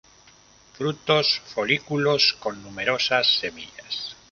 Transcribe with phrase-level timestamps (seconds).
[0.73, 4.15] Frutos, folículos con numerosas semillas.